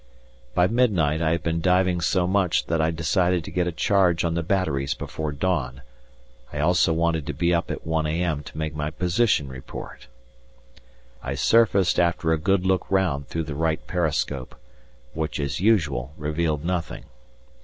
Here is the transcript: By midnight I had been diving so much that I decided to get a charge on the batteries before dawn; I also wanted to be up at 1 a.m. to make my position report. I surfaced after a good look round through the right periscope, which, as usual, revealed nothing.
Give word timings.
By 0.55 0.65
midnight 0.65 1.21
I 1.21 1.29
had 1.29 1.43
been 1.43 1.61
diving 1.61 2.01
so 2.01 2.25
much 2.25 2.65
that 2.65 2.81
I 2.81 2.89
decided 2.89 3.43
to 3.43 3.51
get 3.51 3.67
a 3.67 3.71
charge 3.71 4.25
on 4.25 4.33
the 4.33 4.41
batteries 4.41 4.95
before 4.95 5.31
dawn; 5.31 5.83
I 6.51 6.57
also 6.57 6.91
wanted 6.91 7.27
to 7.27 7.33
be 7.35 7.53
up 7.53 7.69
at 7.69 7.85
1 7.85 8.07
a.m. 8.07 8.41
to 8.45 8.57
make 8.57 8.73
my 8.73 8.89
position 8.89 9.47
report. 9.47 10.07
I 11.21 11.35
surfaced 11.35 11.99
after 11.99 12.33
a 12.33 12.39
good 12.39 12.65
look 12.65 12.89
round 12.89 13.27
through 13.27 13.43
the 13.43 13.53
right 13.53 13.85
periscope, 13.85 14.55
which, 15.13 15.39
as 15.39 15.59
usual, 15.59 16.13
revealed 16.17 16.65
nothing. 16.65 17.03